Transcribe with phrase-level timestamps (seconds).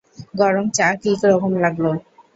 [0.39, 1.85] গরম চা কী রকম লাগল?